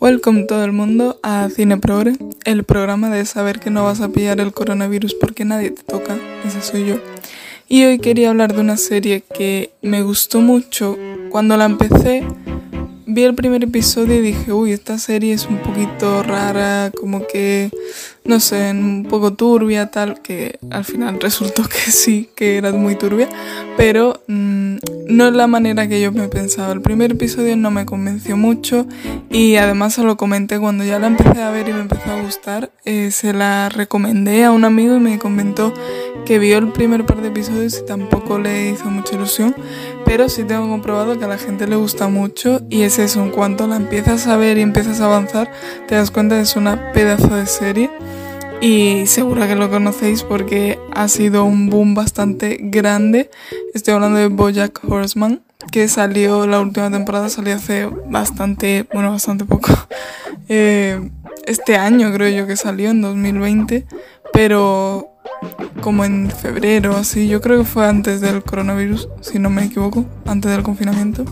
Welcome 0.00 0.44
todo 0.44 0.64
el 0.64 0.72
mundo 0.72 1.18
a 1.22 1.48
Cine 1.50 1.76
Progre, 1.76 2.16
el 2.44 2.64
programa 2.64 3.10
de 3.10 3.26
saber 3.26 3.58
que 3.58 3.70
no 3.70 3.84
vas 3.84 4.00
a 4.00 4.08
pillar 4.08 4.40
el 4.40 4.52
coronavirus 4.52 5.14
porque 5.14 5.44
nadie 5.44 5.70
te 5.70 5.82
toca, 5.82 6.16
ese 6.46 6.62
soy 6.62 6.86
yo. 6.86 6.96
Y 7.68 7.84
hoy 7.84 7.98
quería 7.98 8.30
hablar 8.30 8.54
de 8.54 8.60
una 8.60 8.76
serie 8.76 9.22
que 9.34 9.72
me 9.82 10.02
gustó 10.02 10.40
mucho. 10.40 10.96
Cuando 11.30 11.56
la 11.56 11.64
empecé, 11.64 12.24
vi 13.06 13.24
el 13.24 13.34
primer 13.34 13.64
episodio 13.64 14.14
y 14.14 14.20
dije, 14.20 14.52
uy, 14.52 14.72
esta 14.72 14.98
serie 14.98 15.32
es 15.32 15.46
un 15.46 15.58
poquito 15.58 16.22
rara, 16.22 16.92
como 16.94 17.26
que, 17.26 17.70
no 18.24 18.38
sé, 18.38 18.70
un 18.70 19.06
poco 19.08 19.32
turbia, 19.32 19.90
tal, 19.90 20.22
que 20.22 20.58
al 20.70 20.84
final 20.84 21.18
resultó 21.20 21.64
que 21.64 21.90
sí, 21.90 22.28
que 22.34 22.58
era 22.58 22.70
muy 22.72 22.96
turbia, 22.96 23.28
pero 23.76 24.22
mm, 24.28 24.76
no 25.08 25.26
es 25.26 25.32
la 25.32 25.46
manera 25.46 25.88
que 25.88 26.00
yo 26.00 26.12
me 26.12 26.28
pensaba. 26.28 26.72
El 26.72 26.82
primer 26.82 27.12
episodio 27.12 27.56
no 27.56 27.70
me 27.70 27.86
convenció 27.86 28.36
mucho 28.36 28.86
y 29.30 29.56
además 29.56 29.94
se 29.94 30.02
lo 30.02 30.16
comenté 30.16 30.60
cuando 30.60 30.84
ya 30.84 30.98
la 30.98 31.06
empecé 31.06 31.42
a 31.42 31.50
ver 31.50 31.68
y 31.68 31.72
me 31.72 31.80
empezó 31.80 32.10
a 32.10 32.20
gustar. 32.20 32.70
Eh, 32.84 33.10
se 33.10 33.32
la 33.32 33.70
recomendé 33.70 34.44
a 34.44 34.52
un 34.52 34.64
amigo 34.64 34.96
y 34.96 35.00
me 35.00 35.18
comentó 35.18 35.72
que 36.26 36.38
vio 36.38 36.58
el 36.58 36.68
primer 36.72 37.06
par 37.06 37.22
de 37.22 37.28
episodios 37.28 37.78
y 37.78 37.86
tampoco 37.86 38.38
le 38.38 38.70
hizo 38.70 38.84
mucha 38.90 39.14
ilusión, 39.14 39.54
pero 40.04 40.28
sí 40.28 40.44
tengo 40.44 40.68
comprobado 40.68 41.18
que 41.18 41.24
a 41.24 41.28
la 41.28 41.38
gente 41.38 41.66
le 41.66 41.76
gusta 41.76 42.08
mucho 42.08 42.60
y 42.68 42.82
es 42.82 42.98
eso, 42.98 43.22
en 43.22 43.30
cuanto 43.30 43.66
la 43.66 43.76
empiezas 43.76 44.26
a 44.26 44.36
ver 44.36 44.58
y 44.58 44.60
empiezas 44.60 45.00
a 45.00 45.06
avanzar, 45.06 45.50
te 45.86 45.94
das 45.94 46.10
cuenta 46.10 46.36
que 46.36 46.42
es 46.42 46.54
una 46.54 46.92
pedazo 46.92 47.34
de 47.34 47.46
serie 47.46 47.90
y 48.60 49.06
seguro 49.06 49.46
que 49.46 49.54
lo 49.54 49.70
conocéis 49.70 50.22
porque 50.22 50.78
ha 50.94 51.08
sido 51.08 51.44
un 51.44 51.70
boom 51.70 51.94
bastante 51.94 52.58
grande. 52.60 53.30
Estoy 53.74 53.94
hablando 53.94 54.18
de 54.18 54.28
Bojack 54.28 54.80
Horseman, 54.88 55.42
que 55.70 55.88
salió, 55.88 56.46
la 56.46 56.60
última 56.60 56.90
temporada 56.90 57.28
salió 57.28 57.54
hace 57.54 57.88
bastante, 58.06 58.86
bueno, 58.92 59.10
bastante 59.10 59.44
poco. 59.44 59.70
Eh, 60.50 61.10
este 61.44 61.76
año 61.76 62.10
creo 62.10 62.30
yo 62.30 62.46
que 62.46 62.56
salió, 62.56 62.88
en 62.88 63.02
2020, 63.02 63.84
pero 64.32 65.12
como 65.82 66.06
en 66.06 66.30
febrero, 66.30 66.96
así, 66.96 67.28
yo 67.28 67.42
creo 67.42 67.58
que 67.58 67.64
fue 67.66 67.86
antes 67.86 68.22
del 68.22 68.42
coronavirus, 68.42 69.10
si 69.20 69.38
no 69.38 69.50
me 69.50 69.64
equivoco, 69.64 70.06
antes 70.24 70.50
del 70.50 70.62
confinamiento. 70.62 71.26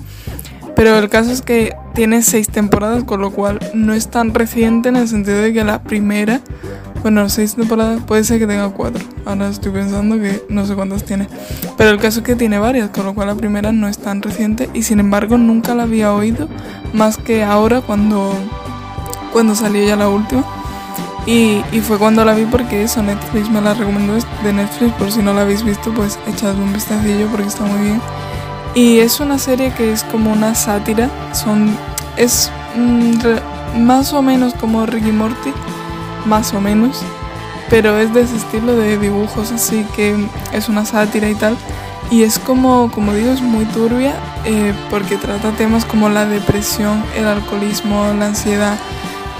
Pero 0.74 0.98
el 0.98 1.08
caso 1.08 1.32
es 1.32 1.40
que 1.40 1.74
tiene 1.94 2.20
seis 2.20 2.48
temporadas, 2.50 3.04
con 3.04 3.22
lo 3.22 3.30
cual 3.30 3.58
no 3.72 3.94
es 3.94 4.08
tan 4.08 4.34
reciente 4.34 4.90
en 4.90 4.96
el 4.96 5.08
sentido 5.08 5.38
de 5.38 5.54
que 5.54 5.64
la 5.64 5.82
primera 5.82 6.42
bueno, 7.06 7.28
seis 7.28 7.54
temporadas, 7.54 8.02
puede 8.02 8.24
ser 8.24 8.40
que 8.40 8.48
tenga 8.48 8.68
cuatro. 8.70 9.04
Ahora 9.24 9.46
estoy 9.46 9.70
pensando 9.70 10.16
que 10.16 10.44
no 10.48 10.66
sé 10.66 10.74
cuántas 10.74 11.04
tiene. 11.04 11.28
Pero 11.76 11.90
el 11.90 12.00
caso 12.00 12.18
es 12.18 12.26
que 12.26 12.34
tiene 12.34 12.58
varias, 12.58 12.90
con 12.90 13.06
lo 13.06 13.14
cual 13.14 13.28
la 13.28 13.36
primera 13.36 13.70
no 13.70 13.86
es 13.86 13.98
tan 13.98 14.20
reciente 14.22 14.68
y 14.74 14.82
sin 14.82 14.98
embargo 14.98 15.38
nunca 15.38 15.76
la 15.76 15.84
había 15.84 16.12
oído 16.12 16.48
más 16.92 17.16
que 17.16 17.44
ahora 17.44 17.80
cuando, 17.80 18.34
cuando 19.32 19.54
salió 19.54 19.86
ya 19.86 19.94
la 19.94 20.08
última. 20.08 20.44
Y, 21.26 21.62
y, 21.70 21.80
fue 21.80 21.96
cuando 21.96 22.24
la 22.24 22.34
vi 22.34 22.44
porque 22.44 22.82
eso, 22.82 23.00
Netflix 23.04 23.48
me 23.50 23.60
la 23.60 23.74
recomendó 23.74 24.14
de 24.42 24.52
Netflix, 24.52 24.92
por 24.94 25.12
si 25.12 25.22
no 25.22 25.32
la 25.32 25.42
habéis 25.42 25.62
visto, 25.62 25.92
pues 25.94 26.18
echadle 26.26 26.60
un 26.60 26.72
vistacillo 26.72 27.28
porque 27.28 27.46
está 27.46 27.62
muy 27.62 27.82
bien. 27.82 28.00
Y 28.74 28.98
es 28.98 29.20
una 29.20 29.38
serie 29.38 29.72
que 29.74 29.92
es 29.92 30.02
como 30.02 30.32
una 30.32 30.56
sátira, 30.56 31.08
son, 31.32 31.70
es 32.16 32.50
mm, 32.74 33.78
más 33.84 34.12
o 34.12 34.22
menos 34.22 34.54
como 34.54 34.86
Ricky 34.86 35.12
Morty, 35.12 35.52
más 36.26 36.52
o 36.54 36.60
menos, 36.60 37.02
pero 37.70 37.98
es 37.98 38.12
de 38.12 38.22
ese 38.22 38.36
estilo 38.36 38.76
de 38.76 38.98
dibujos 38.98 39.52
así 39.52 39.84
que 39.94 40.14
es 40.52 40.68
una 40.68 40.84
sátira 40.84 41.28
y 41.28 41.34
tal. 41.34 41.56
Y 42.10 42.22
es 42.22 42.38
como, 42.38 42.90
como 42.92 43.12
digo, 43.14 43.32
es 43.32 43.42
muy 43.42 43.64
turbia 43.64 44.14
eh, 44.44 44.72
porque 44.90 45.16
trata 45.16 45.50
temas 45.52 45.84
como 45.84 46.08
la 46.08 46.24
depresión, 46.24 47.02
el 47.16 47.26
alcoholismo, 47.26 48.12
la 48.16 48.26
ansiedad 48.26 48.78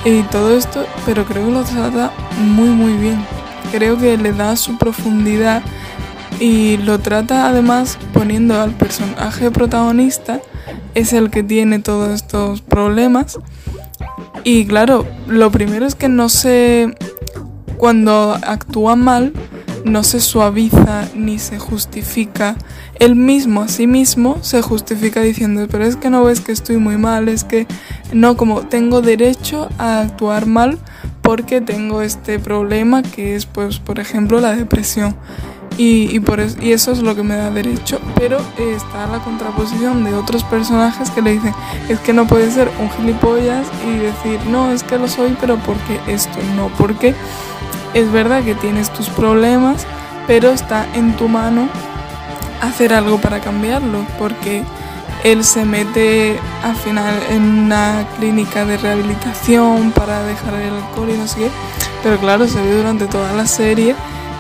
y 0.05 0.23
todo 0.23 0.57
esto, 0.57 0.84
pero 1.05 1.25
creo 1.25 1.47
que 1.47 1.53
lo 1.53 1.62
trata 1.62 2.11
muy 2.39 2.69
muy 2.70 2.95
bien. 2.95 3.25
Creo 3.70 3.98
que 3.98 4.17
le 4.17 4.33
da 4.33 4.57
su 4.57 4.79
profundidad 4.79 5.62
y 6.41 6.77
lo 6.79 6.98
trata 6.98 7.48
además 7.48 7.98
poniendo 8.13 8.61
al 8.61 8.73
personaje 8.73 9.51
protagonista, 9.51 10.41
es 10.95 11.13
el 11.13 11.30
que 11.30 11.42
tiene 11.42 11.79
todos 11.79 12.11
estos 12.14 12.63
problemas 12.63 13.39
y 14.46 14.64
claro, 14.64 15.05
lo 15.27 15.51
primero 15.51 15.86
es 15.86 15.96
que 15.96 16.08
no 16.08 16.29
se... 16.29 16.95
Cuando 17.79 18.39
actúa 18.42 18.95
mal, 18.95 19.33
no 19.84 20.05
se 20.05 20.20
suaviza 20.20 21.08
ni 21.17 21.40
se 21.40 21.58
justifica. 21.58 22.55
Él 23.01 23.17
mismo, 23.17 23.62
a 23.62 23.68
sí 23.68 23.89
mismo, 23.89 24.39
se 24.42 24.62
justifica 24.62 25.20
diciendo, 25.20 25.67
pero 25.68 25.84
es 25.84 25.96
que 25.96 26.11
no 26.11 26.23
ves 26.23 26.40
que 26.40 26.52
estoy 26.52 26.77
muy 26.77 26.96
mal, 26.96 27.29
es 27.29 27.42
que 27.42 27.67
no, 28.12 28.36
como 28.36 28.61
tengo 28.61 29.02
derecho 29.02 29.68
a 29.79 30.02
actuar 30.02 30.46
mal 30.46 30.78
porque 31.23 31.61
tengo 31.61 32.01
este 32.01 32.39
problema 32.39 33.02
que 33.02 33.34
es, 33.34 33.46
pues, 33.46 33.80
por 33.80 33.98
ejemplo, 33.98 34.40
la 34.40 34.55
depresión. 34.55 35.17
Y, 35.79 36.20
por 36.20 36.41
eso, 36.41 36.57
y 36.61 36.73
eso 36.73 36.91
es 36.92 37.01
lo 37.01 37.14
que 37.14 37.23
me 37.23 37.37
da 37.37 37.51
derecho. 37.51 38.01
Pero 38.17 38.39
está 38.59 39.07
la 39.07 39.19
contraposición 39.19 40.05
de 40.05 40.14
otros 40.14 40.42
personajes 40.45 41.11
que 41.11 41.23
le 41.23 41.33
dicen, 41.33 41.55
es 41.89 42.01
que 42.01 42.13
no 42.13 42.27
puede 42.27 42.51
ser 42.51 42.70
un 42.81 42.91
gilipollas 42.91 43.67
y 43.87 43.98
decir, 43.98 44.41
no, 44.51 44.70
es 44.73 44.83
que 44.83 44.98
lo 44.98 45.09
soy, 45.09 45.37
pero 45.41 45.57
porque 45.59 46.01
esto, 46.07 46.39
no, 46.57 46.69
porque 46.79 47.14
es 47.95 48.11
verdad 48.11 48.42
que 48.42 48.55
tienes 48.55 48.91
tus 48.92 49.09
problemas, 49.09 49.87
pero 50.27 50.51
está 50.51 50.87
en 50.95 51.14
tu 51.17 51.29
mano 51.29 51.69
hacer 52.63 52.95
algo 52.95 53.19
para 53.19 53.41
cambiarlo, 53.41 54.07
porque 54.19 54.63
él 55.25 55.45
se 55.45 55.64
mete 55.64 56.39
al 56.63 56.77
final 56.77 57.14
en 57.31 57.43
una 57.43 58.07
clínica 58.19 58.64
de 58.64 58.79
rehabilitación 58.79 59.93
para 59.93 60.23
dejar 60.23 60.55
el 60.55 60.75
alcohol 60.75 61.11
y 61.11 61.19
no 61.19 61.27
sé 61.27 61.39
qué, 61.41 61.51
pero 62.03 62.19
claro, 62.19 62.47
se 62.47 62.61
ve 62.63 62.77
durante 62.77 63.07
toda 63.07 63.33
la 63.33 63.47
serie 63.47 63.95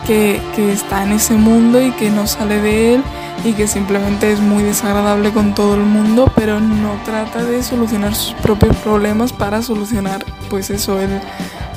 que, 0.06 0.40
está 0.72 1.04
en 1.04 1.12
ese 1.12 1.34
mundo 1.34 1.80
y 1.82 1.90
que 1.92 2.10
no 2.10 2.26
sale 2.26 2.60
de 2.60 2.94
él 2.94 3.02
y 3.44 3.52
que 3.52 3.66
simplemente 3.66 4.32
es 4.32 4.40
muy 4.40 4.62
desagradable 4.62 5.30
con 5.32 5.54
todo 5.54 5.74
el 5.74 5.82
mundo, 5.82 6.30
pero 6.34 6.60
no 6.60 6.98
trata 7.04 7.44
de 7.44 7.62
solucionar 7.62 8.14
sus 8.14 8.34
propios 8.34 8.76
problemas 8.76 9.32
para 9.32 9.62
solucionar, 9.62 10.24
pues 10.48 10.70
eso, 10.70 11.00
el, 11.00 11.20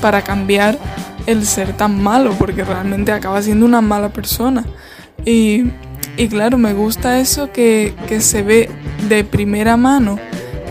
para 0.00 0.22
cambiar 0.22 0.78
el 1.26 1.46
ser 1.46 1.76
tan 1.76 2.02
malo, 2.02 2.34
porque 2.38 2.64
realmente 2.64 3.12
acaba 3.12 3.42
siendo 3.42 3.66
una 3.66 3.80
mala 3.80 4.08
persona. 4.08 4.64
Y, 5.24 5.64
y 6.16 6.28
claro, 6.28 6.56
me 6.56 6.72
gusta 6.72 7.20
eso 7.20 7.52
que, 7.52 7.94
que, 8.08 8.20
se 8.20 8.42
ve 8.42 8.70
de 9.08 9.22
primera 9.24 9.76
mano 9.76 10.18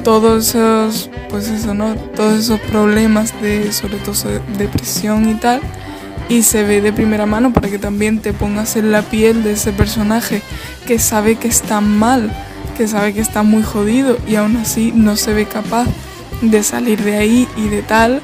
todos 0.03 0.49
esos, 0.49 1.09
pues 1.29 1.49
eso, 1.49 1.73
¿no? 1.73 1.93
Todos 2.15 2.39
esos 2.39 2.59
problemas 2.61 3.39
de, 3.41 3.71
sobre 3.71 3.97
todo 3.97 4.15
depresión 4.57 5.29
y 5.29 5.35
tal 5.35 5.61
y 6.29 6.43
se 6.43 6.63
ve 6.63 6.79
de 6.79 6.93
primera 6.93 7.25
mano 7.25 7.51
para 7.51 7.69
que 7.69 7.79
también 7.79 8.19
te 8.19 8.33
pongas 8.33 8.75
en 8.75 8.91
la 8.91 9.01
piel 9.01 9.43
de 9.43 9.53
ese 9.53 9.73
personaje 9.73 10.41
que 10.85 10.99
sabe 10.99 11.35
que 11.35 11.47
está 11.47 11.81
mal, 11.81 12.31
que 12.77 12.87
sabe 12.87 13.13
que 13.13 13.19
está 13.19 13.41
muy 13.41 13.63
jodido 13.63 14.17
y 14.27 14.35
aún 14.35 14.55
así 14.57 14.93
no 14.95 15.17
se 15.17 15.33
ve 15.33 15.45
capaz 15.45 15.87
de 16.41 16.63
salir 16.63 17.03
de 17.03 17.17
ahí 17.17 17.47
y 17.57 17.67
de 17.67 17.81
tal, 17.81 18.21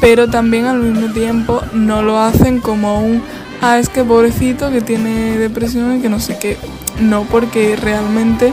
pero 0.00 0.30
también 0.30 0.66
al 0.66 0.78
mismo 0.78 1.12
tiempo 1.12 1.60
no 1.74 2.02
lo 2.02 2.20
hacen 2.20 2.60
como 2.60 3.00
un, 3.00 3.22
ah, 3.60 3.78
es 3.78 3.88
que 3.88 4.04
pobrecito 4.04 4.70
que 4.70 4.80
tiene 4.80 5.36
depresión 5.36 5.98
y 5.98 6.00
que 6.00 6.08
no 6.08 6.20
sé 6.20 6.38
qué, 6.38 6.56
no, 7.00 7.24
porque 7.24 7.76
realmente, 7.76 8.52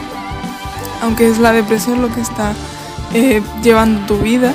aunque 1.04 1.30
es 1.30 1.38
la 1.38 1.52
depresión 1.52 2.02
lo 2.02 2.14
que 2.14 2.22
está 2.22 2.54
eh, 3.14 3.42
llevando 3.64 4.06
tu 4.08 4.18
vida 4.18 4.54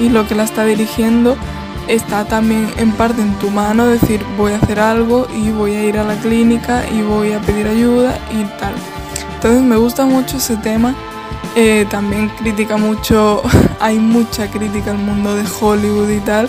y 0.00 0.08
lo 0.08 0.26
que 0.26 0.34
la 0.34 0.42
está 0.42 0.64
dirigiendo, 0.64 1.36
está 1.88 2.24
también 2.24 2.70
en 2.76 2.92
parte 2.92 3.22
en 3.22 3.34
tu 3.38 3.50
mano 3.50 3.86
decir 3.86 4.24
voy 4.36 4.52
a 4.52 4.56
hacer 4.56 4.80
algo 4.80 5.26
y 5.34 5.50
voy 5.50 5.74
a 5.74 5.84
ir 5.84 5.98
a 5.98 6.04
la 6.04 6.16
clínica 6.16 6.84
y 6.90 7.02
voy 7.02 7.32
a 7.32 7.40
pedir 7.40 7.66
ayuda 7.66 8.18
y 8.30 8.44
tal. 8.58 8.74
Entonces 9.34 9.62
me 9.62 9.76
gusta 9.76 10.06
mucho 10.06 10.36
ese 10.36 10.56
tema. 10.56 10.94
Eh, 11.54 11.86
también 11.90 12.30
critica 12.30 12.76
mucho, 12.76 13.42
hay 13.80 13.98
mucha 13.98 14.50
crítica 14.50 14.92
al 14.92 14.98
mundo 14.98 15.34
de 15.34 15.44
Hollywood 15.60 16.08
y 16.08 16.20
tal, 16.20 16.48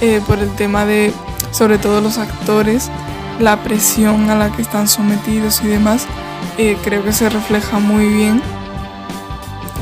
eh, 0.00 0.22
por 0.26 0.38
el 0.38 0.50
tema 0.54 0.86
de, 0.86 1.12
sobre 1.50 1.76
todo 1.76 2.00
los 2.00 2.16
actores, 2.16 2.90
la 3.40 3.62
presión 3.62 4.30
a 4.30 4.36
la 4.36 4.50
que 4.50 4.62
están 4.62 4.88
sometidos 4.88 5.60
y 5.62 5.66
demás. 5.66 6.06
Eh, 6.56 6.78
creo 6.82 7.04
que 7.04 7.12
se 7.12 7.28
refleja 7.28 7.78
muy 7.78 8.06
bien. 8.08 8.40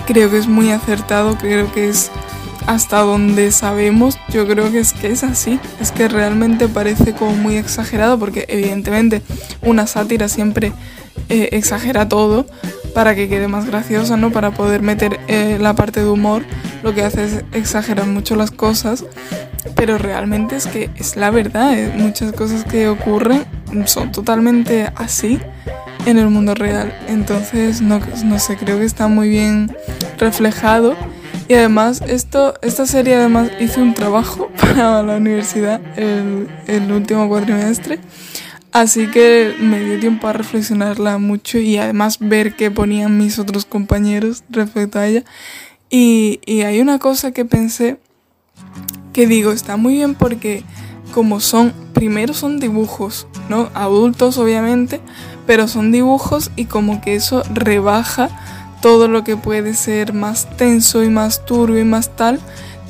Creo 0.06 0.30
que 0.30 0.38
es 0.38 0.46
muy 0.46 0.70
acertado, 0.70 1.36
creo 1.36 1.70
que 1.72 1.88
es 1.88 2.10
hasta 2.66 3.00
donde 3.00 3.52
sabemos, 3.52 4.18
yo 4.28 4.46
creo 4.46 4.70
que 4.70 4.80
es 4.80 4.92
que 4.92 5.08
es 5.08 5.22
así. 5.22 5.58
Es 5.80 5.92
que 5.92 6.08
realmente 6.08 6.68
parece 6.68 7.12
como 7.12 7.32
muy 7.32 7.56
exagerado 7.56 8.18
porque 8.18 8.44
evidentemente 8.48 9.22
una 9.62 9.86
sátira 9.86 10.28
siempre 10.28 10.72
eh, 11.28 11.50
exagera 11.52 12.08
todo 12.08 12.46
para 12.94 13.14
que 13.14 13.28
quede 13.28 13.48
más 13.48 13.66
graciosa, 13.66 14.16
¿no? 14.16 14.30
Para 14.30 14.52
poder 14.52 14.82
meter 14.82 15.20
eh, 15.28 15.58
la 15.60 15.74
parte 15.74 16.00
de 16.00 16.08
humor, 16.08 16.44
lo 16.82 16.94
que 16.94 17.02
hace 17.02 17.24
es 17.24 17.44
exagerar 17.52 18.06
mucho 18.06 18.36
las 18.36 18.50
cosas, 18.50 19.04
pero 19.74 19.98
realmente 19.98 20.56
es 20.56 20.66
que 20.66 20.90
es 20.96 21.16
la 21.16 21.30
verdad, 21.30 21.78
eh, 21.78 21.92
muchas 21.96 22.32
cosas 22.32 22.64
que 22.64 22.88
ocurren 22.88 23.44
son 23.84 24.12
totalmente 24.12 24.90
así 24.96 25.38
en 26.06 26.18
el 26.18 26.30
mundo 26.30 26.54
real. 26.54 26.96
Entonces, 27.08 27.82
no, 27.82 28.00
no 28.24 28.38
sé, 28.38 28.56
creo 28.56 28.78
que 28.78 28.84
está 28.84 29.08
muy 29.08 29.28
bien 29.28 29.76
reflejado 30.18 30.96
Y 31.48 31.54
además, 31.54 32.02
esto, 32.06 32.54
esta 32.62 32.86
serie 32.86 33.14
además 33.14 33.50
hice 33.60 33.80
un 33.80 33.94
trabajo 33.94 34.50
para 34.60 35.02
la 35.02 35.16
universidad 35.16 35.80
el, 35.96 36.92
último 36.92 37.28
cuatrimestre. 37.28 38.00
Así 38.72 39.06
que 39.10 39.54
me 39.58 39.80
dio 39.80 39.98
tiempo 40.00 40.26
a 40.26 40.32
reflexionarla 40.32 41.18
mucho 41.18 41.58
y 41.58 41.78
además 41.78 42.18
ver 42.20 42.56
qué 42.56 42.70
ponían 42.70 43.16
mis 43.16 43.38
otros 43.38 43.64
compañeros 43.64 44.44
respecto 44.50 44.98
a 44.98 45.06
ella. 45.06 45.24
Y, 45.88 46.40
y 46.44 46.62
hay 46.62 46.80
una 46.80 46.98
cosa 46.98 47.30
que 47.30 47.44
pensé 47.44 47.98
que 49.12 49.26
digo, 49.26 49.52
está 49.52 49.76
muy 49.76 49.94
bien 49.94 50.14
porque 50.14 50.62
como 51.14 51.40
son, 51.40 51.72
primero 51.94 52.34
son 52.34 52.58
dibujos, 52.58 53.26
¿no? 53.48 53.70
Adultos 53.72 54.36
obviamente, 54.36 55.00
pero 55.46 55.68
son 55.68 55.92
dibujos 55.92 56.50
y 56.56 56.66
como 56.66 57.00
que 57.00 57.14
eso 57.14 57.42
rebaja 57.54 58.28
todo 58.86 59.08
lo 59.08 59.24
que 59.24 59.36
puede 59.36 59.74
ser 59.74 60.12
más 60.12 60.46
tenso 60.56 61.02
y 61.02 61.10
más 61.10 61.44
turbio 61.44 61.80
y 61.80 61.84
más 61.84 62.14
tal, 62.14 62.38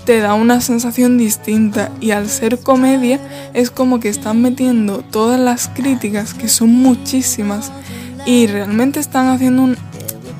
te 0.04 0.20
da 0.20 0.34
una 0.34 0.60
sensación 0.60 1.16
distinta 1.16 1.90
y 2.02 2.10
al 2.10 2.28
ser 2.28 2.58
comedia 2.58 3.19
es 3.54 3.70
como 3.70 3.98
que 3.98 4.10
están 4.10 4.43
metiendo 4.43 4.98
todas 4.98 5.40
las 5.40 5.69
críticas, 5.69 6.34
que 6.34 6.48
son 6.48 6.69
muchísimas, 6.69 7.72
y 8.26 8.46
realmente 8.46 9.00
están 9.00 9.28
haciendo 9.28 9.62
un... 9.62 9.78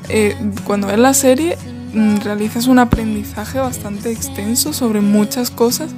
Eh, 0.09 0.35
cuando 0.63 0.85
ves 0.89 0.99
la 0.99 1.15
serie 1.15 1.57
Mm, 1.93 2.17
realizas 2.17 2.67
un 2.67 2.77
aprendizaje 2.77 3.59
bastante 3.59 4.11
extenso 4.11 4.71
sobre 4.71 5.01
muchas 5.01 5.49
cosas, 5.49 5.89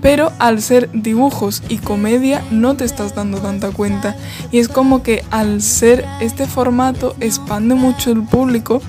pero 0.00 0.32
al 0.40 0.60
ser 0.62 0.90
dibujos 0.92 1.62
y 1.68 1.78
comedia 1.78 2.42
no 2.50 2.74
te 2.76 2.84
estás 2.84 3.14
dando 3.14 3.38
tanta 3.38 3.70
cuenta. 3.70 4.16
Y 4.50 4.58
es 4.58 4.68
como 4.68 5.02
que 5.02 5.22
al 5.30 5.60
ser 5.60 6.04
este 6.20 6.46
formato 6.46 7.14
expande 7.20 7.76
mucho 7.76 8.10
el 8.10 8.22
público 8.22 8.82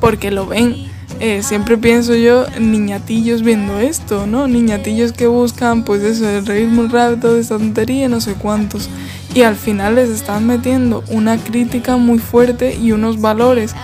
porque 0.00 0.30
lo 0.30 0.46
ven. 0.46 0.90
Eh, 1.18 1.42
siempre 1.42 1.76
pienso 1.76 2.14
yo 2.14 2.46
niñatillos 2.58 3.42
viendo 3.42 3.78
esto, 3.78 4.26
¿no? 4.26 4.48
Niñatillos 4.48 5.12
que 5.12 5.26
buscan 5.26 5.84
pues 5.84 6.02
eso, 6.02 6.28
el 6.28 6.46
reírme 6.46 6.80
un 6.80 6.90
rato 6.90 7.34
de 7.34 7.40
esta 7.40 7.58
tontería, 7.58 8.08
no 8.08 8.20
sé 8.20 8.34
cuántos. 8.34 8.88
Y 9.34 9.42
al 9.42 9.56
final 9.56 9.96
les 9.96 10.08
están 10.08 10.46
metiendo 10.46 11.04
una 11.08 11.36
crítica 11.36 11.96
muy 11.96 12.18
fuerte 12.18 12.74
y 12.74 12.92
unos 12.92 13.20
valores 13.20 13.74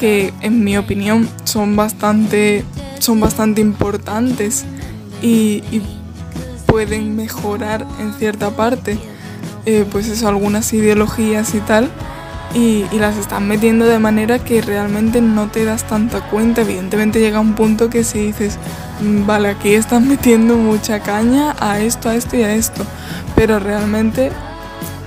que 0.00 0.32
en 0.40 0.64
mi 0.64 0.76
opinión 0.76 1.28
son 1.44 1.76
bastante, 1.76 2.64
son 2.98 3.20
bastante 3.20 3.60
importantes 3.60 4.64
y, 5.22 5.62
pueden 6.66 7.16
mejorar 7.16 7.86
en 8.00 8.12
cierta 8.12 8.50
parte, 8.50 8.98
eh, 9.64 9.86
pues 9.90 10.08
eso, 10.08 10.28
algunas 10.28 10.70
ideologías 10.74 11.54
y 11.54 11.60
tal, 11.60 11.90
y, 12.54 12.84
las 12.98 13.16
están 13.16 13.46
metiendo 13.48 13.86
de 13.86 13.98
manera 13.98 14.38
que 14.38 14.62
realmente 14.62 15.20
no 15.20 15.48
te 15.48 15.64
das 15.64 15.86
tanta 15.86 16.20
cuenta. 16.28 16.62
Evidentemente 16.62 17.20
llega 17.20 17.40
un 17.40 17.54
punto 17.54 17.90
que 17.90 18.04
si 18.04 18.18
dices, 18.18 18.58
mm, 19.00 19.26
vale, 19.26 19.48
aquí 19.48 19.74
están 19.74 20.08
metiendo 20.08 20.56
mucha 20.56 21.00
caña 21.00 21.54
a 21.58 21.80
esto, 21.80 22.08
a 22.08 22.14
esto 22.14 22.36
y 22.36 22.42
a 22.42 22.54
esto, 22.54 22.84
pero 23.34 23.58
realmente 23.58 24.30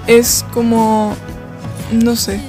es 0.07 0.45
como, 0.53 1.15
no 1.91 2.15
sé, 2.15 2.39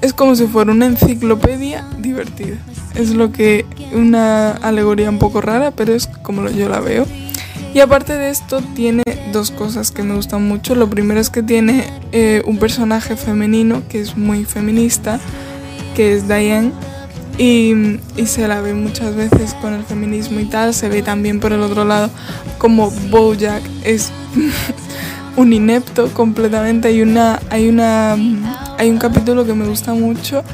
es 0.00 0.12
como 0.12 0.34
si 0.34 0.46
fuera 0.46 0.72
una 0.72 0.86
enciclopedia 0.86 1.84
divertida. 1.98 2.56
Es 2.94 3.10
lo 3.10 3.32
que 3.32 3.64
una 3.92 4.50
alegoría 4.50 5.08
un 5.08 5.18
poco 5.18 5.40
rara, 5.40 5.70
pero 5.70 5.94
es 5.94 6.08
como 6.22 6.48
yo 6.50 6.68
la 6.68 6.80
veo. 6.80 7.06
Y 7.74 7.80
aparte 7.80 8.16
de 8.16 8.28
esto, 8.28 8.60
tiene 8.74 9.02
dos 9.32 9.50
cosas 9.50 9.90
que 9.90 10.02
me 10.02 10.14
gustan 10.14 10.46
mucho. 10.46 10.74
Lo 10.74 10.88
primero 10.90 11.20
es 11.20 11.30
que 11.30 11.42
tiene 11.42 11.86
eh, 12.12 12.42
un 12.46 12.58
personaje 12.58 13.16
femenino 13.16 13.82
que 13.88 14.00
es 14.00 14.16
muy 14.16 14.44
feminista, 14.44 15.18
que 15.96 16.14
es 16.14 16.28
Diane. 16.28 16.72
Y, 17.38 17.98
y, 18.16 18.26
se 18.26 18.46
la 18.46 18.60
ve 18.60 18.74
muchas 18.74 19.16
veces 19.16 19.54
con 19.54 19.72
el 19.72 19.84
feminismo 19.84 20.38
y 20.38 20.44
tal. 20.44 20.74
Se 20.74 20.90
ve 20.90 21.02
también 21.02 21.40
por 21.40 21.54
el 21.54 21.62
otro 21.62 21.84
lado 21.86 22.10
como 22.58 22.90
Bojack 23.10 23.62
es 23.84 24.12
un 25.36 25.52
inepto 25.54 26.08
completamente. 26.12 26.88
Hay 26.88 27.00
una, 27.00 27.40
hay 27.48 27.68
una, 27.68 28.16
hay 28.78 28.90
un 28.90 28.98
capítulo 28.98 29.46
que 29.46 29.54
me 29.54 29.66
gusta 29.66 29.94
mucho 29.94 30.44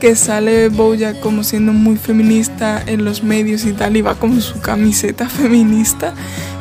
que 0.00 0.14
sale 0.14 0.68
Boya 0.68 1.20
como 1.20 1.42
siendo 1.42 1.72
muy 1.72 1.96
feminista 1.96 2.82
en 2.86 3.04
los 3.04 3.22
medios 3.22 3.64
y 3.64 3.72
tal 3.72 3.96
y 3.96 4.02
va 4.02 4.14
con 4.14 4.40
su 4.42 4.60
camiseta 4.60 5.26
feminista 5.30 6.14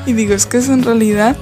y 0.06 0.14
digo 0.14 0.34
es 0.34 0.46
que 0.46 0.58
es 0.58 0.70
en 0.70 0.84
realidad 0.84 1.36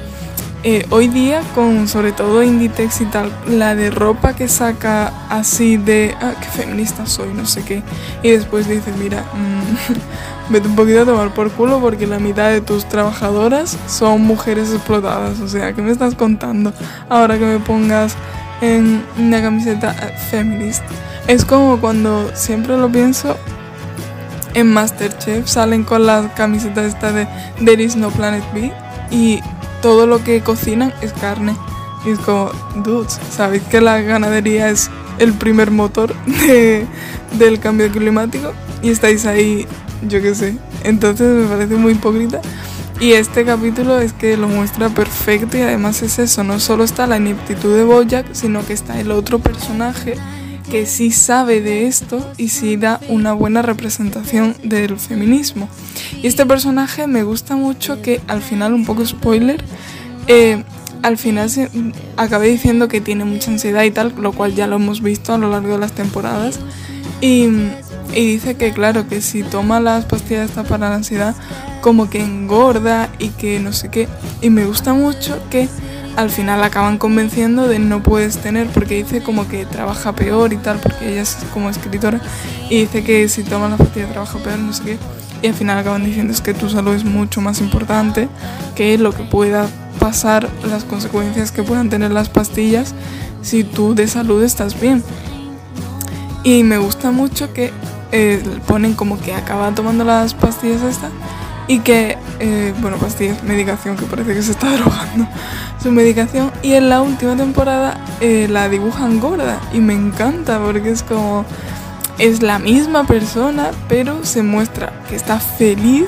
eh, 0.63 0.85
hoy 0.91 1.09
día 1.09 1.41
con 1.55 1.87
sobre 1.87 2.13
todo 2.13 2.41
Inditex 2.41 3.01
y 3.01 3.05
tal 3.05 3.31
la 3.47 3.75
de 3.75 3.89
ropa 3.89 4.33
que 4.33 4.47
saca 4.47 5.11
así 5.29 5.77
de 5.77 6.15
ah, 6.21 6.33
qué 6.39 6.47
feminista 6.47 7.05
soy 7.05 7.33
no 7.33 7.45
sé 7.45 7.63
qué 7.63 7.83
y 8.23 8.31
después 8.31 8.67
dice 8.67 8.91
mira 8.97 9.23
mmm, 9.33 9.93
vete 10.49 10.67
un 10.67 10.75
poquito 10.75 11.01
a 11.01 11.05
tomar 11.05 11.33
por 11.33 11.51
culo 11.51 11.79
porque 11.79 12.07
la 12.07 12.19
mitad 12.19 12.49
de 12.49 12.61
tus 12.61 12.85
trabajadoras 12.85 13.77
son 13.87 14.21
mujeres 14.21 14.71
explotadas. 14.71 15.39
O 15.39 15.47
sea, 15.47 15.73
¿qué 15.73 15.81
me 15.81 15.91
estás 15.91 16.15
contando 16.15 16.73
ahora 17.09 17.37
que 17.37 17.45
me 17.45 17.59
pongas 17.59 18.15
en 18.61 19.03
una 19.17 19.41
camiseta 19.41 19.91
eh, 19.91 20.17
feminista? 20.29 20.85
Es 21.27 21.45
como 21.45 21.79
cuando 21.79 22.31
siempre 22.35 22.77
lo 22.77 22.91
pienso 22.91 23.37
en 24.53 24.71
Masterchef 24.71 25.47
salen 25.47 25.83
con 25.83 26.05
la 26.05 26.33
camiseta 26.35 26.85
esta 26.85 27.11
de 27.11 27.27
There 27.63 27.83
is 27.83 27.95
no 27.95 28.09
planet 28.11 28.43
B 28.53 28.71
y 29.11 29.39
todo 29.81 30.07
lo 30.07 30.23
que 30.23 30.41
cocinan 30.41 30.93
es 31.01 31.13
carne. 31.13 31.55
Y 32.05 32.11
es 32.11 32.19
como, 32.19 32.51
dudes, 32.83 33.19
¿sabéis 33.31 33.63
que 33.63 33.81
la 33.81 34.01
ganadería 34.01 34.69
es 34.69 34.89
el 35.19 35.33
primer 35.33 35.71
motor 35.71 36.13
de, 36.25 36.85
del 37.37 37.59
cambio 37.59 37.91
climático? 37.91 38.53
Y 38.81 38.89
estáis 38.89 39.25
ahí 39.25 39.65
yo 40.07 40.21
qué 40.21 40.35
sé. 40.35 40.57
Entonces 40.83 41.27
me 41.27 41.45
parece 41.45 41.75
muy 41.75 41.93
hipócrita. 41.93 42.41
Y 42.99 43.13
este 43.13 43.43
capítulo 43.43 43.99
es 43.99 44.13
que 44.13 44.37
lo 44.37 44.47
muestra 44.47 44.89
perfecto 44.89 45.57
y 45.57 45.61
además 45.61 46.01
es 46.03 46.19
eso, 46.19 46.43
no 46.43 46.59
solo 46.59 46.83
está 46.83 47.05
la 47.07 47.17
ineptitud 47.17 47.75
de 47.75 47.83
Bojack, 47.83 48.27
sino 48.33 48.65
que 48.65 48.73
está 48.73 48.99
el 48.99 49.11
otro 49.11 49.39
personaje 49.39 50.15
que 50.69 50.85
sí 50.85 51.11
sabe 51.11 51.61
de 51.61 51.87
esto 51.87 52.31
y 52.37 52.49
sí 52.49 52.77
da 52.77 52.99
una 53.09 53.33
buena 53.33 53.61
representación 53.61 54.55
del 54.63 54.97
feminismo. 54.97 55.69
Y 56.21 56.27
este 56.27 56.45
personaje 56.45 57.07
me 57.07 57.23
gusta 57.23 57.55
mucho 57.55 58.01
que 58.01 58.21
al 58.27 58.41
final, 58.41 58.73
un 58.73 58.85
poco 58.85 59.05
spoiler, 59.05 59.63
eh, 60.27 60.63
al 61.01 61.17
final 61.17 61.49
se, 61.49 61.69
acabé 62.15 62.47
diciendo 62.47 62.87
que 62.87 63.01
tiene 63.01 63.25
mucha 63.25 63.51
ansiedad 63.51 63.83
y 63.83 63.91
tal, 63.91 64.13
lo 64.17 64.31
cual 64.31 64.55
ya 64.55 64.67
lo 64.67 64.77
hemos 64.77 65.01
visto 65.01 65.33
a 65.33 65.37
lo 65.37 65.49
largo 65.49 65.73
de 65.73 65.79
las 65.79 65.93
temporadas. 65.93 66.59
Y 67.21 67.49
y 68.15 68.25
dice 68.33 68.55
que 68.55 68.71
claro, 68.71 69.07
que 69.07 69.21
si 69.21 69.43
toma 69.43 69.79
las 69.79 70.05
pastillas 70.05 70.49
esta 70.49 70.63
para 70.63 70.89
la 70.89 70.95
ansiedad, 70.95 71.35
como 71.81 72.09
que 72.09 72.21
engorda 72.21 73.09
y 73.19 73.29
que 73.29 73.59
no 73.59 73.73
sé 73.73 73.89
qué. 73.89 74.07
Y 74.41 74.49
me 74.49 74.65
gusta 74.65 74.93
mucho 74.93 75.39
que 75.49 75.67
al 76.15 76.29
final 76.29 76.63
acaban 76.63 76.97
convenciendo 76.97 77.67
de 77.67 77.79
no 77.79 78.03
puedes 78.03 78.37
tener, 78.37 78.67
porque 78.67 78.95
dice 78.95 79.21
como 79.23 79.47
que 79.47 79.65
trabaja 79.65 80.13
peor 80.13 80.53
y 80.53 80.57
tal, 80.57 80.79
porque 80.79 81.11
ella 81.11 81.21
es 81.21 81.37
como 81.53 81.69
escritora, 81.69 82.21
y 82.69 82.81
dice 82.81 83.03
que 83.03 83.27
si 83.29 83.43
toma 83.43 83.69
las 83.69 83.79
pastillas 83.79 84.11
trabaja 84.11 84.39
peor, 84.39 84.59
no 84.59 84.73
sé 84.73 84.83
qué. 84.83 84.97
Y 85.41 85.47
al 85.47 85.53
final 85.53 85.77
acaban 85.77 86.05
diciendo 86.05 86.31
es 86.31 86.39
que 86.39 86.53
tu 86.53 86.69
salud 86.69 86.93
es 86.93 87.03
mucho 87.03 87.41
más 87.41 87.59
importante 87.59 88.29
que 88.75 88.97
lo 88.97 89.11
que 89.13 89.23
pueda 89.23 89.67
pasar, 89.99 90.49
las 90.69 90.85
consecuencias 90.85 91.51
que 91.51 91.63
puedan 91.63 91.89
tener 91.89 92.11
las 92.11 92.29
pastillas 92.29 92.95
si 93.41 93.63
tú 93.63 93.93
de 93.93 94.07
salud 94.07 94.41
estás 94.43 94.79
bien. 94.79 95.03
Y 96.43 96.63
me 96.63 96.77
gusta 96.77 97.11
mucho 97.11 97.53
que 97.53 97.71
eh, 98.11 98.41
ponen 98.67 98.93
como 98.93 99.19
que 99.19 99.33
acaba 99.33 99.71
tomando 99.71 100.03
las 100.03 100.33
pastillas 100.33 100.81
esta 100.83 101.09
y 101.67 101.79
que, 101.79 102.17
eh, 102.39 102.73
bueno, 102.81 102.97
pastillas, 102.97 103.43
medicación, 103.43 103.97
que 103.97 104.05
parece 104.05 104.33
que 104.33 104.41
se 104.41 104.51
está 104.51 104.71
drogando, 104.77 105.27
su 105.81 105.91
medicación. 105.91 106.51
Y 106.61 106.73
en 106.73 106.89
la 106.89 107.01
última 107.01 107.35
temporada 107.35 107.97
eh, 108.21 108.47
la 108.49 108.69
dibujan 108.69 109.19
gorda 109.19 109.59
y 109.73 109.79
me 109.79 109.93
encanta 109.93 110.59
porque 110.59 110.91
es 110.91 111.03
como, 111.03 111.45
es 112.17 112.41
la 112.41 112.59
misma 112.59 113.05
persona, 113.05 113.71
pero 113.87 114.23
se 114.25 114.43
muestra 114.43 114.93
que 115.09 115.15
está 115.15 115.39
feliz 115.39 116.07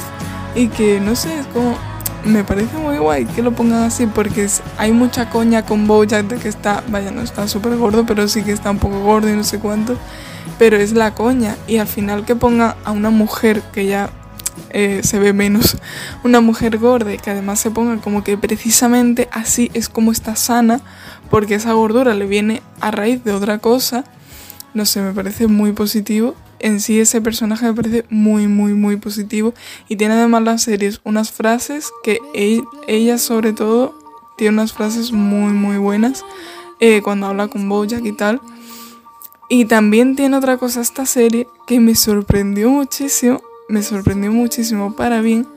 y 0.56 0.68
que, 0.68 1.00
no 1.00 1.16
sé, 1.16 1.40
es 1.40 1.48
como, 1.48 1.78
me 2.24 2.44
parece 2.44 2.78
muy 2.78 2.98
guay 2.98 3.26
que 3.26 3.44
lo 3.44 3.52
pongan 3.52 3.84
así 3.84 4.08
porque 4.08 4.48
hay 4.78 4.92
mucha 4.92 5.30
coña 5.30 5.64
con 5.64 5.86
Bojack 5.86 6.28
de 6.28 6.38
que 6.38 6.50
está, 6.50 6.84
vaya, 6.88 7.12
no 7.12 7.22
está 7.22 7.48
súper 7.48 7.76
gordo, 7.76 8.06
pero 8.06 8.28
sí 8.28 8.44
que 8.44 8.52
está 8.52 8.72
un 8.72 8.80
poco 8.80 9.00
gordo 9.00 9.30
y 9.30 9.34
no 9.34 9.44
sé 9.44 9.60
cuánto 9.60 9.98
pero 10.58 10.78
es 10.78 10.94
la 10.94 11.14
coña. 11.14 11.56
Y 11.68 11.78
al 11.78 11.88
final 11.88 12.26
que 12.26 12.36
ponga 12.36 12.76
a 12.84 12.92
una 12.92 13.10
mujer 13.10 13.62
que 13.74 13.86
ya 13.86 14.10
eh, 14.70 15.02
se 15.04 15.20
ve 15.20 15.34
menos, 15.34 15.78
una 16.24 16.42
mujer 16.42 16.78
gorda 16.78 17.16
que 17.18 17.30
además 17.30 17.60
se 17.60 17.72
ponga 17.72 17.98
como 18.02 18.24
que 18.24 18.38
precisamente 18.38 19.28
así 19.32 19.72
es 19.74 19.90
como 19.90 20.12
está 20.12 20.36
sana, 20.36 20.82
porque 21.30 21.56
esa 21.56 21.74
gordura 21.74 22.14
le 22.14 22.26
viene 22.26 22.62
a 22.82 22.92
raíz 22.92 23.24
de 23.24 23.34
otra 23.34 23.60
cosa, 23.60 24.04
no 24.74 24.86
sé, 24.86 25.02
me 25.02 25.14
parece 25.14 25.48
muy 25.48 25.72
positivo. 25.72 26.36
En 26.60 26.80
sí 26.80 27.00
ese 27.00 27.22
personaje 27.22 27.66
me 27.66 27.74
parece 27.74 28.06
muy, 28.10 28.48
muy, 28.48 28.74
muy 28.74 28.98
positivo. 28.98 29.54
Y 29.88 29.96
tiene 29.96 30.16
además 30.16 30.44
las 30.44 30.64
series 30.64 31.00
unas 31.04 31.32
frases 31.32 31.92
que 32.04 32.20
ella 32.88 33.18
sobre 33.18 33.54
todo 33.54 33.98
tiene 34.38 34.56
unas 34.56 34.74
frases 34.74 35.12
muy, 35.12 35.54
muy 35.54 35.78
buenas 35.78 36.26
eh, 36.80 37.02
cuando 37.02 37.28
habla 37.28 37.48
con 37.48 37.70
Bojack 37.70 38.06
y 38.06 38.12
tal. 38.12 38.42
Y 39.48 39.66
también 39.66 40.16
tiene 40.16 40.36
otra 40.38 40.58
cosa 40.58 40.82
esta 40.82 41.06
serie 41.06 41.48
que 41.68 41.80
me 41.80 41.96
sorprendió 41.96 42.70
muchísimo 42.70 43.42
me 43.68 43.84
sorprendió 43.84 44.32
muchísimo 44.32 44.96
para 44.96 45.22
bien 45.22 45.48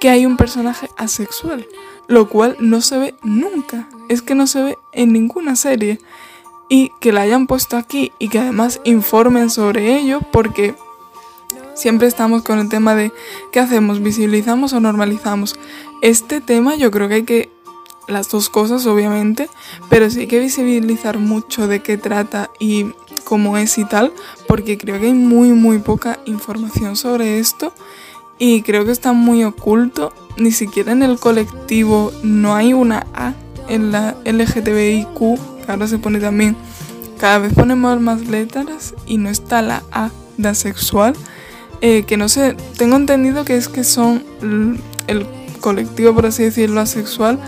que 0.00 0.10
hay 0.10 0.26
un 0.26 0.36
personaje 0.36 0.88
asexual, 0.96 1.66
lo 2.08 2.28
cual 2.28 2.56
no 2.60 2.80
se 2.80 2.98
ve 2.98 3.14
nunca, 3.22 3.88
es 4.08 4.22
que 4.22 4.34
no 4.34 4.46
se 4.46 4.62
ve 4.62 4.78
en 4.92 5.12
ninguna 5.12 5.56
serie. 5.56 5.98
Y 6.70 6.90
que 6.98 7.12
la 7.12 7.20
hayan 7.20 7.46
puesto 7.46 7.76
aquí 7.76 8.10
y 8.18 8.28
que 8.28 8.38
además 8.38 8.80
informen 8.84 9.50
sobre 9.50 9.96
ello 9.96 10.20
porque 10.32 10.74
siempre 11.74 12.08
estamos 12.08 12.42
con 12.42 12.58
el 12.58 12.70
tema 12.70 12.94
de 12.94 13.12
¿qué 13.52 13.60
hacemos? 13.60 14.02
¿Visibilizamos 14.02 14.72
o 14.72 14.80
normalizamos? 14.80 15.56
Este 16.00 16.40
tema 16.40 16.74
yo 16.74 16.90
creo 16.90 17.08
que 17.08 17.14
hay 17.14 17.22
que 17.24 17.50
las 18.08 18.30
dos 18.30 18.48
cosas 18.48 18.86
obviamente, 18.86 19.48
pero 19.88 20.10
sí 20.10 20.20
hay 20.20 20.26
que 20.26 20.38
visibilizar 20.38 21.18
mucho 21.18 21.68
de 21.68 21.80
qué 21.80 21.96
trata 21.96 22.50
y 22.58 22.86
cómo 23.24 23.56
es 23.56 23.78
y 23.78 23.84
tal, 23.84 24.12
porque 24.46 24.78
creo 24.78 25.00
que 25.00 25.06
hay 25.06 25.14
muy 25.14 25.50
muy 25.50 25.78
poca 25.78 26.20
información 26.26 26.96
sobre 26.96 27.38
esto 27.38 27.72
y 28.38 28.62
creo 28.62 28.84
que 28.84 28.92
está 28.92 29.12
muy 29.12 29.44
oculto, 29.44 30.12
ni 30.36 30.52
siquiera 30.52 30.92
en 30.92 31.02
el 31.02 31.18
colectivo 31.18 32.12
no 32.22 32.54
hay 32.54 32.72
una 32.72 33.06
A 33.14 33.34
en 33.68 33.92
la 33.92 34.16
LGTBIQ, 34.24 35.18
que 35.64 35.72
ahora 35.72 35.86
se 35.86 35.98
pone 35.98 36.20
también, 36.20 36.56
cada 37.18 37.38
vez 37.38 37.54
ponemos 37.54 38.00
más 38.00 38.26
letras 38.26 38.94
y 39.06 39.18
no 39.18 39.30
está 39.30 39.62
la 39.62 39.82
A 39.92 40.10
de 40.36 40.48
asexual, 40.48 41.14
eh, 41.80 42.04
que 42.06 42.16
no 42.16 42.28
sé, 42.28 42.56
tengo 42.76 42.96
entendido 42.96 43.44
que 43.44 43.56
es 43.56 43.68
que 43.68 43.84
son 43.84 44.24
el 45.06 45.26
colectivo, 45.60 46.14
por 46.14 46.26
así 46.26 46.42
decirlo, 46.42 46.80
asexual, 46.80 47.38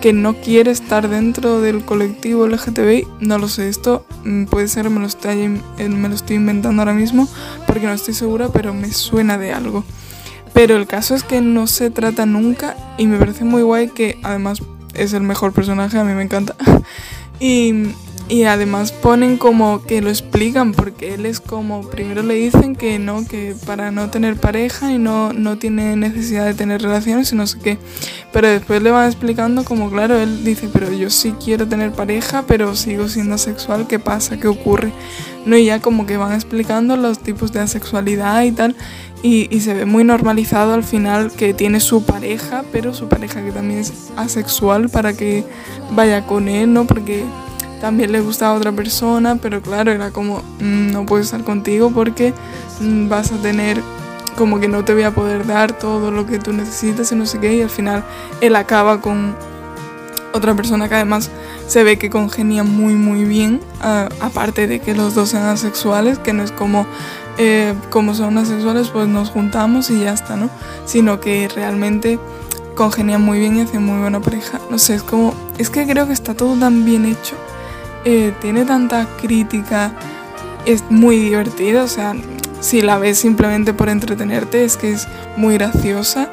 que 0.00 0.12
no 0.12 0.34
quiere 0.34 0.70
estar 0.70 1.08
dentro 1.08 1.60
del 1.60 1.84
colectivo 1.84 2.46
LGTBI, 2.46 3.06
no 3.20 3.38
lo 3.38 3.48
sé, 3.48 3.68
esto 3.68 4.06
mm, 4.24 4.44
puede 4.44 4.68
ser 4.68 4.90
me 4.90 5.00
lo, 5.00 5.06
estoy, 5.06 5.60
eh, 5.78 5.88
me 5.88 6.08
lo 6.08 6.14
estoy 6.14 6.36
inventando 6.36 6.82
ahora 6.82 6.94
mismo 6.94 7.28
porque 7.66 7.86
no 7.86 7.92
estoy 7.92 8.14
segura, 8.14 8.48
pero 8.48 8.74
me 8.74 8.92
suena 8.92 9.38
de 9.38 9.52
algo. 9.52 9.84
Pero 10.52 10.76
el 10.76 10.86
caso 10.86 11.14
es 11.14 11.22
que 11.22 11.40
no 11.40 11.66
se 11.66 11.90
trata 11.90 12.24
nunca 12.24 12.76
y 12.96 13.06
me 13.06 13.18
parece 13.18 13.44
muy 13.44 13.62
guay 13.62 13.88
que 13.88 14.18
además 14.22 14.62
es 14.94 15.12
el 15.12 15.22
mejor 15.22 15.52
personaje, 15.52 15.98
a 15.98 16.04
mí 16.04 16.14
me 16.14 16.22
encanta. 16.22 16.56
y 17.40 17.72
y 18.28 18.42
además 18.42 18.90
ponen 18.90 19.36
como 19.36 19.82
que 19.84 20.02
lo 20.02 20.10
explican 20.10 20.72
porque 20.72 21.14
él 21.14 21.26
es 21.26 21.38
como, 21.38 21.82
primero 21.88 22.24
le 22.24 22.34
dicen 22.34 22.74
que 22.74 22.98
no, 22.98 23.24
que 23.24 23.54
para 23.66 23.92
no 23.92 24.10
tener 24.10 24.36
pareja 24.36 24.90
y 24.90 24.98
no, 24.98 25.32
no 25.32 25.58
tiene 25.58 25.94
necesidad 25.94 26.44
de 26.44 26.54
tener 26.54 26.82
relaciones 26.82 27.32
y 27.32 27.36
no 27.36 27.46
sé 27.46 27.58
qué. 27.60 27.78
Pero 28.32 28.48
después 28.48 28.82
le 28.82 28.90
van 28.90 29.06
explicando 29.06 29.64
como, 29.64 29.90
claro, 29.90 30.16
él 30.16 30.44
dice, 30.44 30.68
pero 30.72 30.92
yo 30.92 31.08
sí 31.08 31.34
quiero 31.42 31.68
tener 31.68 31.92
pareja, 31.92 32.44
pero 32.48 32.74
sigo 32.74 33.08
siendo 33.08 33.36
asexual, 33.36 33.86
¿qué 33.86 34.00
pasa? 34.00 34.38
¿Qué 34.38 34.48
ocurre? 34.48 34.92
No, 35.44 35.56
y 35.56 35.66
ya 35.66 35.80
como 35.80 36.06
que 36.06 36.16
van 36.16 36.32
explicando 36.32 36.96
los 36.96 37.20
tipos 37.20 37.52
de 37.52 37.60
asexualidad 37.60 38.42
y 38.42 38.50
tal. 38.50 38.74
Y, 39.22 39.48
y 39.54 39.60
se 39.60 39.72
ve 39.72 39.86
muy 39.86 40.02
normalizado 40.02 40.74
al 40.74 40.84
final 40.84 41.30
que 41.30 41.54
tiene 41.54 41.78
su 41.78 42.04
pareja, 42.04 42.64
pero 42.72 42.92
su 42.92 43.08
pareja 43.08 43.44
que 43.44 43.52
también 43.52 43.80
es 43.80 44.10
asexual 44.16 44.88
para 44.88 45.12
que 45.16 45.44
vaya 45.92 46.26
con 46.26 46.48
él, 46.48 46.72
¿no? 46.72 46.86
Porque 46.86 47.24
también 47.80 48.12
le 48.12 48.20
gustaba 48.20 48.54
a 48.54 48.58
otra 48.58 48.72
persona, 48.72 49.36
pero 49.36 49.60
claro, 49.60 49.92
era 49.92 50.10
como, 50.10 50.38
mm, 50.60 50.92
no 50.92 51.06
puedo 51.06 51.22
estar 51.22 51.42
contigo 51.44 51.90
porque 51.90 52.32
mm, 52.80 53.08
vas 53.08 53.32
a 53.32 53.36
tener 53.36 53.82
como 54.36 54.60
que 54.60 54.68
no 54.68 54.84
te 54.84 54.92
voy 54.92 55.04
a 55.04 55.14
poder 55.14 55.46
dar 55.46 55.72
todo 55.72 56.10
lo 56.10 56.26
que 56.26 56.38
tú 56.38 56.52
necesitas 56.52 57.10
y 57.12 57.14
no 57.14 57.26
sé 57.26 57.38
qué, 57.38 57.54
y 57.54 57.62
al 57.62 57.70
final 57.70 58.04
él 58.40 58.54
acaba 58.56 59.00
con 59.00 59.34
otra 60.32 60.54
persona 60.54 60.88
que 60.88 60.94
además 60.94 61.30
se 61.66 61.82
ve 61.82 61.96
que 61.96 62.10
congenia 62.10 62.62
muy 62.62 62.94
muy 62.94 63.24
bien, 63.24 63.60
aparte 64.20 64.66
de 64.66 64.80
que 64.80 64.94
los 64.94 65.14
dos 65.14 65.30
sean 65.30 65.44
asexuales, 65.44 66.18
que 66.18 66.34
no 66.34 66.42
es 66.42 66.52
como, 66.52 66.86
eh, 67.38 67.74
como 67.90 68.14
son 68.14 68.36
asexuales 68.36 68.88
pues 68.88 69.08
nos 69.08 69.30
juntamos 69.30 69.90
y 69.90 70.00
ya 70.00 70.12
está, 70.12 70.36
¿no? 70.36 70.50
Sino 70.84 71.20
que 71.20 71.48
realmente 71.48 72.18
congenian 72.74 73.22
muy 73.22 73.38
bien 73.38 73.56
y 73.56 73.62
hacen 73.62 73.82
muy 73.82 73.98
buena 73.98 74.20
pareja. 74.20 74.60
No 74.70 74.78
sé, 74.78 74.96
es 74.96 75.02
como, 75.02 75.34
es 75.56 75.70
que 75.70 75.86
creo 75.86 76.06
que 76.06 76.12
está 76.12 76.34
todo 76.34 76.54
tan 76.56 76.84
bien 76.84 77.06
hecho 77.06 77.36
eh, 78.08 78.32
tiene 78.40 78.64
tanta 78.64 79.08
crítica, 79.20 79.92
es 80.64 80.84
muy 80.90 81.16
divertida, 81.16 81.82
o 81.82 81.88
sea, 81.88 82.14
si 82.60 82.80
la 82.80 82.98
ves 82.98 83.18
simplemente 83.18 83.74
por 83.74 83.88
entretenerte 83.88 84.64
es 84.64 84.76
que 84.76 84.92
es 84.92 85.08
muy 85.36 85.54
graciosa 85.54 86.30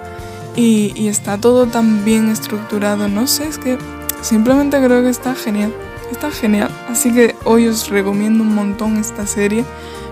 y, 0.55 0.93
y 0.95 1.07
está 1.07 1.39
todo 1.39 1.65
tan 1.65 2.05
bien 2.05 2.29
estructurado, 2.29 3.07
no 3.07 3.25
sé, 3.25 3.47
es 3.47 3.57
que 3.57 3.79
simplemente 4.21 4.77
creo 4.77 5.01
que 5.01 5.09
está 5.09 5.33
genial, 5.33 5.73
está 6.11 6.29
genial, 6.29 6.69
así 6.89 7.11
que 7.11 7.35
hoy 7.43 7.65
os 7.65 7.89
recomiendo 7.89 8.43
un 8.43 8.53
montón 8.53 8.97
esta 8.97 9.25
serie. 9.25 9.65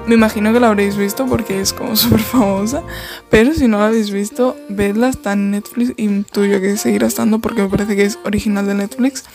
Me 0.08 0.16
imagino 0.16 0.52
que 0.52 0.60
la 0.60 0.70
habréis 0.70 0.98
visto 0.98 1.28
porque 1.28 1.62
es 1.62 1.74
como 1.74 1.96
súper 1.96 2.22
famosa, 2.22 2.82
pero 3.30 3.54
si 3.54 3.68
no 3.68 3.78
la 3.78 3.88
habéis 3.88 4.10
visto, 4.10 4.58
vedla, 4.68 5.10
está 5.10 5.34
en 5.34 5.52
Netflix 5.52 5.94
y 5.96 6.24
tuyo 6.24 6.60
que 6.60 6.76
seguirá 6.76 7.06
estando 7.06 7.38
porque 7.38 7.62
me 7.62 7.70
parece 7.70 7.96
que 7.96 8.06
es 8.06 8.18
original 8.26 8.66
de 8.66 8.74
Netflix. 8.74 9.26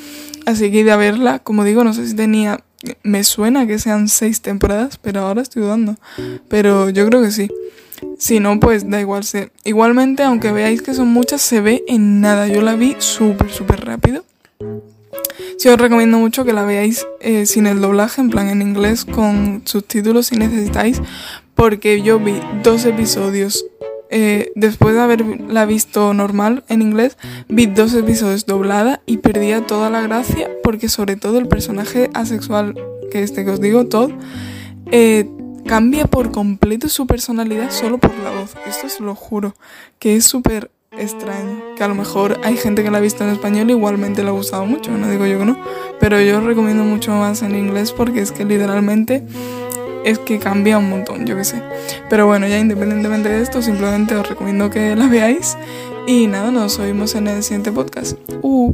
Así 0.47 0.71
que 0.71 0.85
de 0.85 0.93
a 0.93 0.97
verla, 0.97 1.41
como 1.41 1.65
digo, 1.65 1.85
no 1.85 1.93
sé 1.93 2.07
si 2.07 2.15
tenía, 2.15 2.61
me 3.03 3.25
suena 3.25 3.67
que 3.67 3.79
sean 3.81 4.09
seis 4.09 4.41
temporadas, 4.41 4.97
pero 4.97 5.21
ahora 5.21 5.43
estoy 5.43 5.63
dudando. 5.63 5.97
Pero 6.49 6.89
yo 6.89 7.05
creo 7.07 7.21
que 7.21 7.33
sí. 7.33 7.51
Si 8.19 8.41
no, 8.41 8.61
pues 8.61 8.89
da 8.89 9.01
igual. 9.01 9.25
Se... 9.25 9.51
Igualmente, 9.65 10.23
aunque 10.23 10.53
veáis 10.53 10.83
que 10.83 10.95
son 10.95 11.09
muchas, 11.09 11.43
se 11.43 11.61
ve 11.61 11.85
en 11.89 12.21
nada. 12.21 12.47
Yo 12.47 12.63
la 12.63 12.77
vi 12.77 12.95
súper, 12.99 13.51
súper 13.51 13.85
rápido. 13.85 14.25
Sí 15.59 15.69
os 15.69 15.79
recomiendo 15.79 16.19
mucho 16.19 16.45
que 16.45 16.53
la 16.53 16.63
veáis 16.63 17.07
eh, 17.21 17.47
sin 17.47 17.67
el 17.67 17.81
doblaje, 17.81 18.21
en 18.21 18.31
plan 18.31 18.49
en 18.49 18.63
inglés, 18.63 19.05
con 19.05 19.63
subtítulos 19.65 20.27
si 20.27 20.37
necesitáis, 20.37 21.01
porque 21.55 22.03
yo 22.03 22.21
vi 22.21 22.41
dos 22.63 22.85
episodios 22.85 23.65
eh, 24.11 24.53
después 24.55 24.95
de 24.95 25.01
haberla 25.01 25.67
visto 25.67 26.15
normal 26.15 26.65
en 26.69 26.83
inglés, 26.83 27.17
vi 27.49 27.67
dos 27.67 27.95
episodios 27.95 28.47
doblada 28.47 29.01
y 29.07 29.19
perdía 29.19 29.67
toda 29.67 29.91
la 29.91 30.01
gracia 30.01 30.51
porque 30.63 30.89
sobre 30.89 31.17
todo 31.17 31.39
el 31.39 31.49
personaje 31.49 32.11
asexual, 32.15 32.75
que 33.11 33.23
este 33.23 33.45
que 33.45 33.51
os 33.51 33.61
digo, 33.61 33.87
Todd, 33.87 34.13
eh, 34.93 35.29
cambia 35.67 36.07
por 36.07 36.31
completo 36.31 36.89
su 36.89 37.07
personalidad 37.07 37.71
solo 37.71 37.99
por 37.99 38.17
la 38.19 38.31
voz. 38.31 38.55
Esto 38.67 38.87
os 38.87 39.01
lo 39.01 39.15
juro, 39.15 39.55
que 39.99 40.17
es 40.17 40.25
súper 40.25 40.71
extraño. 40.93 41.75
Que 41.77 41.85
a 41.85 41.89
lo 41.89 41.95
mejor 41.95 42.41
hay 42.45 42.57
gente 42.57 42.83
que 42.83 42.91
la 42.91 42.99
ha 42.99 43.01
visto 43.01 43.25
en 43.25 43.31
español 43.31 43.71
igualmente 43.71 44.23
le 44.23 44.29
ha 44.29 44.33
gustado 44.33 44.65
mucho, 44.67 44.93
no 44.93 45.11
digo 45.11 45.27
yo 45.27 45.39
que 45.39 45.45
no. 45.45 45.59
Pero 46.01 46.21
yo 46.21 46.41
recomiendo 46.41 46.85
mucho 46.85 47.13
más 47.13 47.43
en 47.43 47.57
inglés 47.57 47.93
porque 47.93 48.21
es 48.21 48.33
que 48.33 48.45
literalmente 48.45 49.27
es 50.07 50.21
que 50.21 50.39
cambia 50.39 50.79
un 50.79 50.89
montón, 50.89 51.27
yo 51.27 51.37
qué 51.37 51.45
sé. 51.45 51.61
Pero 52.09 52.27
bueno, 52.27 52.47
ya 52.47 52.59
independientemente 52.59 53.29
de 53.29 53.43
esto, 53.43 53.61
simplemente 53.61 54.15
os 54.15 54.29
recomiendo 54.29 54.71
que 54.71 54.95
la 54.95 55.09
veáis. 55.09 55.59
Y 56.07 56.29
nada, 56.29 56.53
nos 56.53 56.79
oímos 56.79 57.17
en 57.17 57.27
el 57.27 57.43
siguiente 57.43 57.73
podcast. 57.73 58.17
Uh. 58.41 58.73